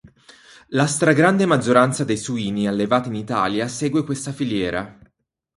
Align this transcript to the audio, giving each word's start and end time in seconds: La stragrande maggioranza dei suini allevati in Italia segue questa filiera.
La 0.69 0.87
stragrande 0.87 1.45
maggioranza 1.45 2.03
dei 2.03 2.17
suini 2.17 2.65
allevati 2.67 3.09
in 3.09 3.13
Italia 3.13 3.67
segue 3.67 4.03
questa 4.03 4.31
filiera. 4.31 4.97